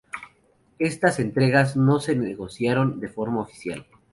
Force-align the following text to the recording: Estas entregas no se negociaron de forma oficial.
Estas 0.79 1.19
entregas 1.19 1.77
no 1.77 1.99
se 1.99 2.15
negociaron 2.15 2.99
de 2.99 3.07
forma 3.07 3.41
oficial. 3.41 3.85